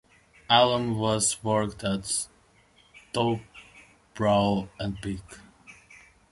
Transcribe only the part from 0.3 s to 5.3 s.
Alum was worked at Stoupe Brow and Peak.